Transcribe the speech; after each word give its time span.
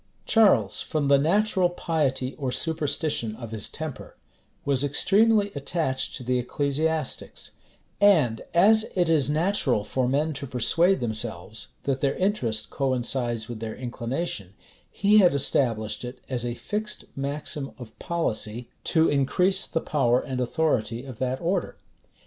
Charles, 0.25 0.81
from 0.81 1.09
the 1.09 1.19
natural 1.19 1.69
piety 1.69 2.33
or 2.39 2.51
superstition 2.51 3.35
of 3.35 3.51
his 3.51 3.69
temper, 3.69 4.17
was 4.65 4.83
extremely 4.83 5.51
attached 5.53 6.15
to 6.15 6.23
the 6.23 6.39
ecclesiastics; 6.39 7.51
and 8.01 8.41
as 8.51 8.91
it 8.95 9.09
is 9.09 9.29
natural 9.29 9.83
for 9.83 10.07
men 10.07 10.33
to 10.33 10.47
persuade 10.47 11.01
themselves 11.01 11.73
that 11.83 12.01
their 12.01 12.15
interest 12.17 12.71
coincides 12.71 13.47
with 13.47 13.59
their 13.59 13.75
inclination, 13.75 14.55
he 14.89 15.19
had 15.19 15.35
established 15.35 16.03
it 16.03 16.17
as 16.27 16.43
a 16.47 16.55
fixed 16.55 17.05
maxim 17.15 17.71
of 17.77 17.99
policy, 17.99 18.71
to 18.83 19.07
increase 19.07 19.67
the 19.67 19.81
power 19.81 20.19
and 20.19 20.41
authority 20.41 21.05
of 21.05 21.19
that 21.19 21.39
order. 21.39 21.77